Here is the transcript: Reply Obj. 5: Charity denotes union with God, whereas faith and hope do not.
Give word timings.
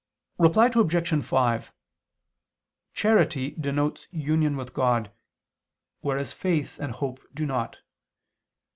Reply 0.39 0.65
Obj. 0.73 1.23
5: 1.23 1.71
Charity 2.91 3.51
denotes 3.51 4.07
union 4.09 4.57
with 4.57 4.73
God, 4.73 5.11
whereas 5.99 6.33
faith 6.33 6.79
and 6.79 6.93
hope 6.93 7.21
do 7.35 7.45
not. 7.45 7.81